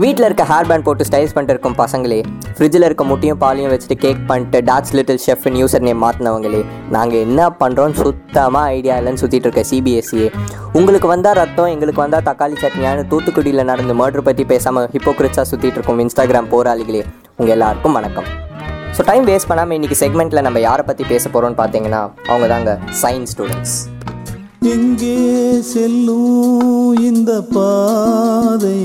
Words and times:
வீட்டில் 0.00 0.26
இருக்க 0.26 0.44
hair 0.50 0.68
band 0.68 0.84
போட்டு 0.86 1.04
ஸ்டைல்ஸ் 1.08 1.32
பண்ணிட்டு 1.34 1.54
இருக்கும் 1.54 1.76
பசங்களே. 1.80 2.18
ஃப்ரிட்ஜில் 2.56 2.86
இருக்க 2.86 3.04
முட்டையும் 3.08 3.40
பாலையும் 3.42 3.72
வச்சுட்டு 3.72 3.96
கேக் 4.04 4.20
பண்ணிட்டு 4.30 4.58
டாட்ஸ் 4.68 4.92
லிட்டில் 4.96 5.20
ஷெஃப்னு 5.24 5.60
யூசர் 5.62 5.84
நேம் 5.86 6.00
மாற்றினவங்களே 6.04 6.60
நாங்கள் 6.94 7.22
என்ன 7.26 7.48
பண்ணுறோன்னு 7.60 7.96
சுத்தமாக 8.00 8.70
ஐடியா 8.76 8.94
இல்லைன்னு 9.00 9.20
சுற்றிட்டு 9.22 9.48
இருக்க 9.48 9.64
சிபிஎஸ்சியே 9.70 10.28
உங்களுக்கு 10.78 11.08
வந்தால் 11.12 11.36
ரத்தம் 11.40 11.72
எங்களுக்கு 11.74 12.02
வந்தால் 12.04 12.24
தக்காளி 12.28 12.56
சட்னியான்னு 12.62 13.04
தூத்துக்குடியில் 13.10 13.68
நடந்த 13.72 13.94
மர்டர் 14.00 14.26
பற்றி 14.28 14.46
பேசாமல் 14.52 14.88
ஹிப்போக்ரிட்ஸாக 14.94 15.46
சுற்றிட்டு 15.50 15.78
இருக்கோம் 15.78 16.00
இன்ஸ்டாகிராம் 16.04 16.48
போராளிகளே. 16.54 17.02
உங்கள் 17.40 17.54
எல்லாருக்கும் 17.56 17.96
வணக்கம். 17.98 18.30
ஸோ 18.96 19.04
டைம் 19.10 19.26
வேஸ்ட் 19.30 19.50
பண்ணாமல் 19.50 19.78
இன்றைக்கி 19.78 19.98
செக்மெண்ட்டில் 20.02 20.44
நம்ம 20.46 20.60
யாரை 20.68 20.84
பற்றி 20.90 21.04
பேச 21.12 21.24
போகிறோம்னு 21.28 21.60
பார்த்தீங்கன்னா 21.60 22.02
அவங்க 22.30 22.48
தாங்க 22.54 22.78
சயின்ஸ் 23.02 23.34
ஸ்டூடெண்ட்ஸ் 23.34 23.76
எங்கே 24.74 25.14
செல்லும் 25.74 26.96
இந்த 27.10 27.32
பாதை? 27.54 28.80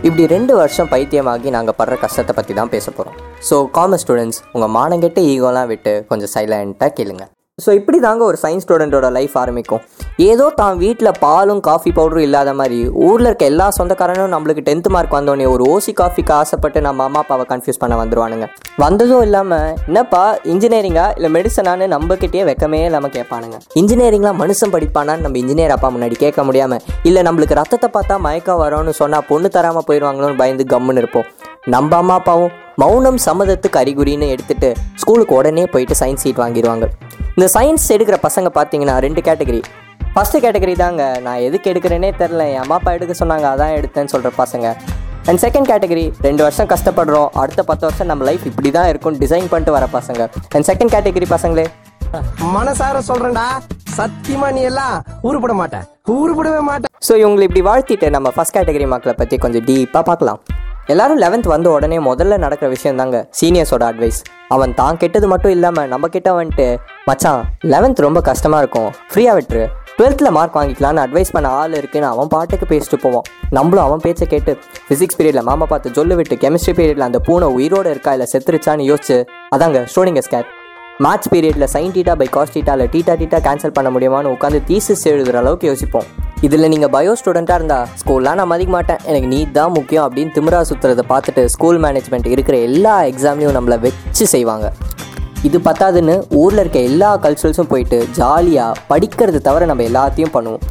இப்படி 0.00 0.26
ரெண்டு 0.26 0.52
வருஷம் 0.54 0.88
பைத்தியமாகி 0.88 1.48
நாங்கள் 1.50 1.76
படுற 1.78 1.94
கஷ்டத்தை 1.98 2.32
பற்றி 2.34 2.52
தான் 2.54 2.70
பேச 2.70 2.86
போகிறோம் 2.90 3.16
ஸோ 3.48 3.56
காமர்ஸ் 3.74 4.04
ஸ்டூடெண்ட்ஸ் 4.04 4.40
உங்கள் 4.52 4.70
மானங்கெட்ட 4.70 5.20
ஈகோலாம் 5.26 5.68
விட்டு 5.68 5.92
கொஞ்சம் 6.08 6.32
சைலண்ட்டாக 6.34 6.92
கேளுங்கள் 6.92 7.30
ஸோ 7.64 7.70
இப்படி 7.78 7.98
தாங்க 8.06 8.22
ஒரு 8.30 8.38
சயின்ஸ் 8.42 8.64
ஸ்டூடெண்ட்டோட 8.66 9.08
லைஃப் 9.16 9.34
ஆரம்பிக்கும். 9.42 9.82
ஏதோ 10.30 10.46
தான் 10.60 10.74
வீட்டில் 10.84 11.10
பாலும் 11.24 11.62
காஃபி 11.68 11.90
பவுடரும் 11.98 12.26
இல்லாத 12.28 12.50
மாதிரி 12.60 12.78
ஊரில் 13.08 13.28
இருக்க 13.30 13.44
எல்லா 13.52 13.66
சொந்தக்காரனும் 13.78 14.32
நம்மளுக்கு 14.34 14.64
டென்த் 14.68 14.88
மார்க் 14.94 15.16
வந்தோடனே 15.18 15.46
ஒரு 15.54 15.64
ஓசி 15.74 15.94
காஃபிக்கு 16.00 16.34
ஆசைப்பட்டு 16.40 16.80
நம்ம 16.88 17.04
அம்மா 17.08 17.22
அப்பாவை 17.24 17.46
கன்ஃபியூஸ் 17.52 17.80
பண்ண 17.82 17.96
வந்துடுவானுங்க 18.02 18.48
வந்ததும் 18.84 19.24
இல்லாமல் 19.28 19.68
என்னப்பா 19.88 20.22
இன்ஜினியரிங்கா 20.52 21.06
இல்லை 21.18 21.30
மெடிசனான்னு 21.36 21.88
நம்மக்கிட்டே 21.94 22.44
வெக்கமே 22.50 22.80
இல்லாமல் 22.88 23.14
கேட்பானுங்க. 23.16 23.56
இன்ஜினியரிங்லாம் 23.80 24.40
மனுஷன் 24.42 24.74
படிப்பானான்னு 24.76 25.24
நம்ம 25.26 25.38
இன்ஜினியர் 25.42 25.76
அப்பா 25.76 25.90
முன்னாடி 25.96 26.18
கேட்க 26.24 26.42
முடியாமல் 26.48 26.82
இல்லை 27.10 27.22
நம்மளுக்கு 27.28 27.58
ரத்தத்தை 27.60 27.90
பார்த்தா 27.96 28.16
மயக்கம் 28.26 28.62
வரும்னு 28.64 28.94
சொன்னால் 29.02 29.28
பொண்ணு 29.30 29.50
தராமல் 29.56 29.86
போயிடுவாங்களோன்னு 29.90 30.40
பயந்து 30.42 30.66
கம்முன்னு 30.74 31.02
இருப்போம். 31.04 31.28
நம்ம 31.74 31.96
அம்மா 32.02 32.14
அப்பாவும் 32.20 32.52
மௌனம் 32.82 33.18
சம்மதத்துக்கு 33.24 33.80
அறிகுறின்னு 33.80 34.26
எடுத்துகிட்டு 34.34 34.68
ஸ்கூலுக்கு 35.00 35.34
உடனே 35.38 35.64
போயிட்டு 35.72 35.94
சயின்ஸ் 36.00 36.24
சீட் 36.24 36.42
வாங்கிடுவாங்க. 36.42 36.86
இந்த 37.36 37.46
சயின்ஸ் 37.54 37.84
எடுக்கிற 37.94 38.16
பசங்க 38.24 38.48
பார்த்தீங்கன்னா 38.56 38.94
ரெண்டு 39.04 39.20
கேட்டகரி 39.26 39.60
ஃபஸ்ட்டு 40.14 40.40
கேட்டகரி 40.44 40.72
தாங்க. 40.82 41.02
நான் 41.26 41.42
எதுக்கு 41.48 41.70
எடுக்கிறேனே 41.72 42.08
தெரில 42.20 42.44
என் 42.52 42.62
அம்மா 42.62 42.76
அப்பா 42.78 42.92
எடுக்க 42.96 43.14
சொன்னாங்க. 43.20 43.46
அதான் 43.54 43.74
எடுத்தேன்னு 43.78 44.12
சொல்கிற 44.14 44.30
பசங்க. 44.40 44.66
அண்ட் 45.28 45.40
செகண்ட் 45.44 45.68
கேட்டகரி 45.70 46.04
ரெண்டு 46.26 46.42
வருஷம் 46.46 46.70
கஷ்டப்படுறோம். 46.72 47.28
அடுத்த 47.42 47.62
பத்து 47.70 47.86
வருஷம் 47.88 48.10
நம்ம 48.10 48.24
லைஃப் 48.28 48.44
இப்படி 48.50 48.70
தான் 48.78 48.88
இருக்கும் 48.92 49.18
டிசைன் 49.22 49.48
பண்ணிட்டு 49.52 49.76
வர 49.76 49.88
பசங்க. 49.96 50.28
அண்ட் 50.54 50.68
செகண்ட் 50.70 50.94
கேட்டகரி 50.96 51.28
பசங்களே. 51.36 51.66
மனசார 52.56 53.02
சொல்றேன்டா. 53.10 53.46
சத்தியமா 53.98 54.48
நீ 54.56 54.62
எல்லாம் 54.70 54.96
உருப்பட 55.28 55.54
மாட்ட. 55.60 55.78
உருப்படவே 56.20 56.62
மாட்ட. 56.70 56.86
ஸோ 57.08 57.12
இவங்களை 57.22 57.44
இப்படி 57.48 57.62
வாழ்த்திட்டு 57.70 58.08
நம்ம 58.16 58.28
ஃபஸ்ட் 58.36 58.56
கேட்டகரி 58.58 58.88
மக்களை 58.94 59.14
பற்றி 59.20 59.38
கொஞ்சம் 59.44 59.66
டீப்பாக 59.68 60.04
பார்க்கலாம். 60.10 60.40
எல்லாரும் 60.92 61.18
லெவன்த் 61.22 61.48
வந்த 61.52 61.68
உடனே 61.76 61.96
முதல்ல 62.06 62.36
நடக்கிற 62.44 62.68
விஷயம் 62.74 63.00
தாங்க 63.00 63.16
சீனியர்ஸோட 63.38 63.84
அட்வைஸ் 63.90 64.20
அவன் 64.54 64.72
தான் 64.78 64.98
கெட்டது 65.02 65.26
மட்டும் 65.32 65.52
இல்லாமல் 65.56 65.90
நம்ம 65.92 66.08
கிட்ட 66.14 66.30
வந்துட்டு 66.36 66.66
மச்சான் 67.08 67.42
லெவன்த் 67.72 68.00
ரொம்ப 68.06 68.20
கஷ்டமாக 68.28 68.62
இருக்கும். 68.62 68.88
ஃப்ரீயாக 69.10 69.34
விட்டுரு. 69.38 69.64
டுவெல்த்தில் 69.96 70.34
மார்க் 70.36 70.56
வாங்கிக்கலான்னு 70.58 71.02
அட்வைஸ் 71.04 71.34
பண்ண 71.36 71.48
ஆள் 71.60 71.76
இருக்குன்னு 71.80 72.08
அவன் 72.12 72.32
பாட்டுக்கு 72.34 72.68
பேசிட்டு 72.72 72.98
போவான். 73.04 73.26
நம்மளும் 73.58 73.84
அவன் 73.88 74.04
பேச்சை 74.06 74.28
கேட்டு 74.32 74.54
ஃபிசிக்ஸ் 74.86 75.18
பீரியடில் 75.18 75.48
மாமா 75.50 75.68
பார்த்து 75.72 75.96
சொல்லு 75.98 76.16
விட்டு 76.20 76.40
கெமிஸ்ட்ரி 76.44 76.74
பீரியடில் 76.78 77.08
அந்த 77.08 77.20
பூனை 77.28 77.48
உயிரோடு 77.58 77.92
இருக்கா 77.96 78.14
இல்லை 78.16 78.28
செத்துருச்சான்னு 78.32 78.88
யோசிச்சு 78.92 79.18
அதாங்க 79.56 79.82
ஸ்டோனிங்க 79.92 80.22
ஸ்கேட் 80.28 80.50
மேட்ச் 81.04 81.26
பீரியடில் 81.32 81.70
சைன் 81.74 81.92
டீட்டா 81.96 82.14
பை 82.20 82.26
காஸ் 82.32 82.50
டீட்டா 82.54 82.72
இல்லை 82.76 82.86
டீட்டா 82.94 83.12
டீட்டா 83.20 83.38
கேன்சல் 83.44 83.72
பண்ண 83.76 83.88
முடியுமான்னு 83.92 84.32
உட்காந்து 84.34 84.58
தீசிஸ் 84.70 85.04
எழுதுகிற 85.10 85.36
அளவுக்கு 85.42 85.66
யோசிப்போம். 85.68 86.08
இதில் 86.46 86.68
நீங்கள் 86.72 86.90
பயோ 86.94 87.12
ஸ்டூடெண்ட்டாக 87.20 87.58
இருந்தால் 87.60 87.86
ஸ்கூல்லாம் 88.00 88.36
நான் 88.40 88.50
மதிக்க 88.50 88.72
மாட்டேன். 88.74 89.00
எனக்கு 89.10 89.28
நீட் 89.34 89.54
தான் 89.58 89.72
முக்கியம் 89.76 90.04
அப்படின்னு 90.06 90.32
திமிரா 90.36 90.60
சுற்றுறதை 90.70 91.04
பார்த்துட்டு 91.12 91.42
ஸ்கூல் 91.54 91.78
மேனேஜ்மெண்ட் 91.84 92.28
இருக்கிற 92.34 92.56
எல்லா 92.68 92.94
எக்ஸாம்லையும் 93.10 93.56
நம்மளை 93.58 93.78
வச்சு 93.84 94.26
செய்வாங்க. 94.34 94.68
இது 95.48 95.60
பத்தாதுன்னு 95.68 96.16
ஊரில் 96.40 96.62
இருக்க 96.62 96.80
எல்லா 96.90 97.12
கல்ச்சுரல்ஸும் 97.24 97.70
போயிட்டு 97.72 98.00
ஜாலியாக 98.18 98.80
படிக்கிறது 98.90 99.40
தவிர 99.48 99.68
நம்ம 99.70 99.86
எல்லாத்தையும் 99.90 100.34
பண்ணுவோம். 100.36 100.66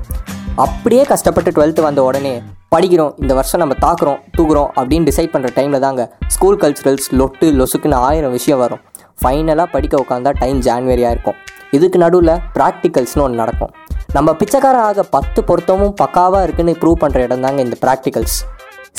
அப்படியே 0.66 1.06
கஷ்டப்பட்டு 1.14 1.54
டுவெல்த்து 1.58 1.88
வந்த 1.88 2.04
உடனே 2.10 2.36
படிக்கிறோம் 2.76 3.16
இந்த 3.24 3.34
வருஷம் 3.40 3.64
நம்ம 3.64 3.78
தாக்குறோம் 3.88 4.20
தூக்குறோம் 4.38 4.70
அப்படின்னு 4.80 5.10
டிசைட் 5.12 5.34
பண்ணுற 5.36 5.52
டைமில் 5.58 5.84
தாங்க 5.88 6.04
ஸ்கூல் 6.36 6.62
கல்ச்சுரல்ஸ் 6.66 7.10
லொட்டு 7.22 7.50
லொசுக்குன்னு 7.62 8.00
ஆயிரம் 8.10 8.36
விஷயம் 8.38 8.62
வரும். 8.66 8.84
ஃபைனலாக 9.22 9.68
படிக்க 9.76 9.96
உட்காந்தா 10.04 10.34
டைம் 10.44 10.60
ஜான்வரியாக 10.68 11.16
இருக்கும் 11.16 11.40
இதுக்கு 11.78 11.98
நடுவில் 12.04 12.36
ப்ராக்டிக்கல்ஸ்னு 12.58 13.24
ஒன்று 13.26 13.42
நடக்கும். 13.44 13.74
நம்ம 14.16 14.30
பிச்சைக்கார 14.40 14.78
ஆக 14.92 15.04
பத்து 15.16 15.40
பொருத்தமும் 15.50 15.98
பக்காவாக 16.04 16.46
இருக்குன்னு 16.46 16.80
ப்ரூவ் 16.84 17.02
பண்ணுற 17.04 17.20
இடம் 17.28 17.46
தாங்க 17.46 17.62
இந்த 17.68 17.78
ப்ராக்டிக்கல்ஸ் 17.84 18.38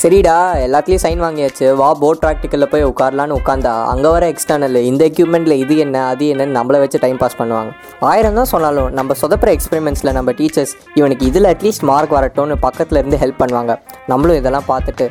சரிடா 0.00 0.34
எல்லாத்துலேயும் 0.66 1.02
சைன் 1.04 1.22
வாங்கியாச்சு. 1.24 1.66
வா 1.80 1.88
போர்ட் 2.02 2.20
ப்ராக்டிக்கலில் 2.24 2.70
போய் 2.72 2.86
உட்காரலான்னு 2.90 3.36
உட்காந்தா 3.38 3.72
அங்கே 3.92 4.10
வர 4.14 4.24
எக்ஸ்டர்னல் 4.34 4.78
இந்த 4.90 5.02
எக்யூப்மெண்ட்டில் 5.10 5.56
இது 5.64 5.74
என்ன 5.84 6.04
அது 6.12 6.26
என்னன்னு 6.34 6.56
நம்மளை 6.58 6.78
வச்சு 6.84 7.00
டைம் 7.04 7.18
பாஸ் 7.22 7.38
பண்ணுவாங்க. 7.40 7.72
ஆயிரம் 8.10 8.38
தான் 8.40 8.50
சொன்னாலும் 8.54 8.88
நம்ம 8.98 9.16
சொதப்புற 9.22 9.52
எக்ஸ்பெரிமெண்ட்ஸில் 9.56 10.16
நம்ம 10.18 10.34
டீச்சர்ஸ் 10.40 10.74
இவனுக்கு 11.00 11.26
இதில் 11.30 11.50
அட்லீஸ்ட் 11.52 11.86
மார்க் 11.90 12.16
வரட்டும்னு 12.18 12.58
பக்கத்தில் 12.66 13.00
இருந்து 13.02 13.20
ஹெல்ப் 13.24 13.42
பண்ணுவாங்க. 13.42 13.74
நம்மளும் 14.12 14.40
இதெல்லாம் 14.42 14.68
பார்த்துட்டு 14.72 15.08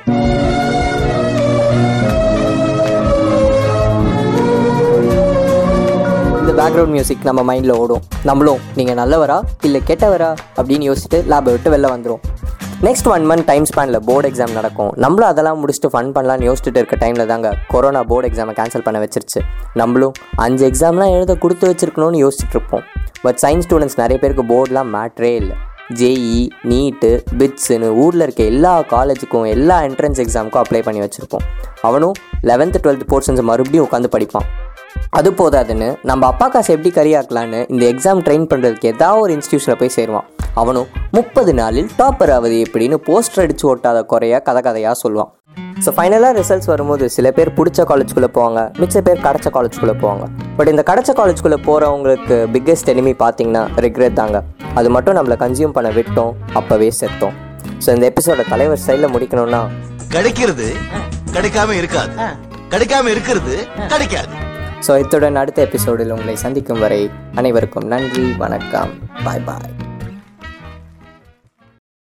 பேக்ரவுண்ட் 6.69 6.87
மியூசிக் 6.87 7.17
நம்ம 7.23 7.53
மைண்டில் 7.53 7.71
ஓடும். 7.71 8.01
நம்மளும் 8.23 8.57
நீங்கள் 8.75 8.95
நல்லவரா? 8.95 9.41
இல்லை 9.61 9.81
கெட்டவரா? 9.87 10.35
அப்படின்னு 10.55 10.95
யோசிச்சுட்டு 10.95 11.21
லேபை 11.29 11.43
விட்டு 11.43 11.71
வெளில 11.71 11.89
வந்துடும் 11.89 12.19
நெக்ஸ்ட் 12.81 13.07
ஒன் 13.07 13.29
மந்த் 13.29 13.45
டைம் 13.45 13.65
ஸ்பேனில் 13.75 13.97
போர்டு 13.97 14.29
எக்ஸாம் 14.29 14.51
நடக்கும். 14.51 14.91
நம்மளும் 14.95 15.29
அதெல்லாம் 15.29 15.67
முடிச்சுட்டு 15.67 15.93
ஃபன் 15.93 16.15
பண்ணலாம்னு 16.15 16.53
யோசிச்சுட்டு 16.53 16.77
இருக்க 16.77 16.95
டைமில் 16.95 17.25
தாங்க 17.25 17.55
கொரோனா 17.67 18.03
போர்டு 18.03 18.29
எக்ஸாமை 18.29 18.51
கேன்சல் 18.51 18.81
பண்ண 18.81 18.99
வச்சிருச்சு. 18.99 19.41
நம்மளும் 19.73 20.11
அஞ்சு 20.35 20.69
எக்ஸாம்லாம் 20.69 21.11
எழுத 21.11 21.35
கொடுத்து 21.35 21.75
வச்சிருக்கணும்னு 21.75 22.27
யோசிச்சுட்டு 22.27 22.49
இருப்போம். 22.49 22.83
பட் 23.21 23.39
சயின்ஸ் 23.47 23.61
ஸ்டூடெண்ட்ஸ் 23.69 24.07
நிறைய 24.07 24.17
பேருக்கு 24.19 24.43
போர்டெலாம் 24.43 24.89
மேட்ரே 24.93 25.35
இல்லை. 25.35 25.55
ஜேஇ 25.93 26.49
நீட்டு 26.61 27.23
பிட்ஸுன்னு 27.37 27.87
ஊரில் 27.87 28.21
இருக்க 28.21 28.43
எல்லா 28.43 28.79
காலேஜுக்கும் 28.79 29.47
எல்லா 29.47 29.81
என்ட்ரன்ஸ் 29.81 30.21
எக்ஸாமுக்கும் 30.23 30.61
அப்ளை 30.61 30.83
பண்ணி 30.83 30.99
வச்சுருப்போம். 30.99 31.45
அவனும் 31.81 32.11
லெவன்த்து 32.43 32.75
டுவெல்த் 32.83 33.01
போர்ஷன்ஸ் 33.09 33.41
மறுபடியும் 33.41 33.87
உட்காந்து 33.91 34.05
படிப்பான். 34.17 34.68
அது 35.17 35.29
போதாதுன்னு 35.39 35.87
நம்ம 36.09 36.23
அப்பா 36.31 36.47
காசு 36.53 36.69
எப்படி 36.75 36.91
கரியாக்கலான்னு 36.97 37.59
இந்த 37.73 37.83
எக்ஸாம் 37.93 38.21
ட்ரெயின் 38.25 38.47
பண்ணுறதுக்கு 38.51 38.91
ஏதாவது 38.93 39.21
ஒரு 39.23 39.31
இன்ஸ்டியூஷனில் 39.37 39.79
போய் 39.81 39.95
சேருவான். 39.97 40.27
அவனும் 40.61 40.87
முப்பது 41.17 41.51
நாளில் 41.59 41.89
டாப்பர் 41.99 42.31
ஆகுது 42.35 42.55
எப்படின்னு 42.65 42.97
போஸ்டர் 43.07 43.43
அடித்து 43.43 43.65
ஓட்டாத 43.71 43.99
குறைய 44.13 44.39
கதை 44.47 44.61
கதையாக 44.67 44.95
சொல்லுவான். 45.03 45.31
ஸோ 45.83 45.89
ஃபைனலாக 45.97 46.33
ரிசல்ட்ஸ் 46.39 46.69
வரும்போது 46.71 47.05
சில 47.15 47.27
பேர் 47.37 47.51
பிடிச்ச 47.57 47.85
காலேஜ்குள்ளே 47.91 48.29
போவாங்க 48.37 48.61
மிச்ச 48.81 49.01
பேர் 49.07 49.23
கிடைச்ச 49.27 49.47
காலேஜ்குள்ளே 49.57 49.95
போவாங்க. 50.03 50.25
பட் 50.57 50.71
இந்த 50.73 50.83
கிடைச்ச 50.89 51.13
காலேஜ்குள்ளே 51.19 51.59
போகிறவங்களுக்கு 51.67 52.37
பிக்கெஸ்ட் 52.55 52.91
எனிமி 52.93 53.13
பார்த்தீங்கன்னா 53.23 53.63
ரிக்ரெட் 53.85 54.19
தாங்க. 54.21 54.39
அது 54.79 54.89
மட்டும் 54.95 55.17
நம்மளை 55.19 55.37
கன்சியூம் 55.45 55.75
பண்ண 55.77 55.91
விட்டோம் 55.99 56.33
அப்போவே 56.61 56.89
செத்தோம். 56.99 57.37
ஸோ 57.85 57.89
இந்த 57.95 58.05
எபிசோட 58.11 58.43
தலைவர் 58.53 58.85
சைடில் 58.87 59.13
முடிக்கணும்னா 59.15 59.63
கிடைக்கிறது 60.17 60.69
கிடைக்காம 61.37 61.73
இருக்காது. 61.81 62.13
கிடைக்காம 62.73 63.09
இருக்கிறது 63.15 63.55
கிடைக்காது. 63.93 64.33
ஸோ 64.87 64.99
இத்துடன் 64.99 65.35
அடுத்த 65.35 65.61
எபிசோடில் 65.61 66.11
உங்களை 66.11 66.35
சந்திக்கும் 66.35 66.79
வரை 66.79 67.09
அனைவருக்கும் 67.35 67.87
நன்றி 67.87 68.33
வணக்கம். 68.37 68.89
பாய் 69.23 69.43
பாய் 69.45 69.78